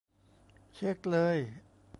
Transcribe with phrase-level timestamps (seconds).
[0.75, 1.37] เช็กเลย